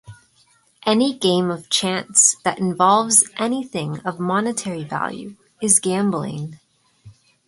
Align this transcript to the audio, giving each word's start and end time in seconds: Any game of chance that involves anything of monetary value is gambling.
Any 0.83 1.13
game 1.15 1.51
of 1.51 1.69
chance 1.69 2.35
that 2.43 2.57
involves 2.57 3.29
anything 3.37 3.99
of 3.99 4.19
monetary 4.19 4.83
value 4.83 5.35
is 5.61 5.79
gambling. 5.79 6.57